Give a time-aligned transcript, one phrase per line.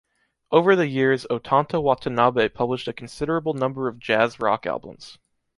[0.51, 5.19] Over the years Ottanta Watanabe published a considerable number of jazz-rock albums.